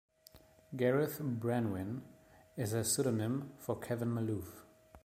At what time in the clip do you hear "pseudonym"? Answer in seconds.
2.83-3.51